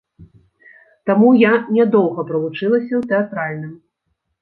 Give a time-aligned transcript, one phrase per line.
[1.09, 3.73] Таму я не доўга правучылася ў тэатральным.